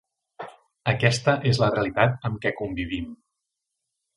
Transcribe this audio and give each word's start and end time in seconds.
Aquesta 0.93 1.35
és 1.51 1.61
la 1.65 1.69
realitat 1.75 2.27
amb 2.31 2.41
què 2.47 2.53
convivim. 2.63 3.13